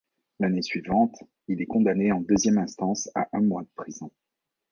[0.39, 1.15] L’année suivante,
[1.47, 4.09] il est condamné en deuxième instance à un mois de prison.